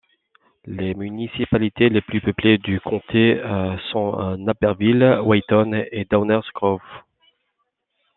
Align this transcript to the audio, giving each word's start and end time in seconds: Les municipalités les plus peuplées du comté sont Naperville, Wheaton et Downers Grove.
Les 0.65 0.95
municipalités 0.95 1.89
les 1.89 2.01
plus 2.01 2.21
peuplées 2.21 2.57
du 2.57 2.79
comté 2.81 3.39
sont 3.91 4.35
Naperville, 4.35 5.19
Wheaton 5.23 5.73
et 5.91 6.05
Downers 6.09 6.39
Grove. 6.55 6.81